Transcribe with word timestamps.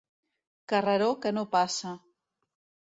Carreró 0.73 1.11
que 1.27 1.35
no 1.39 1.47
passa. 1.55 1.95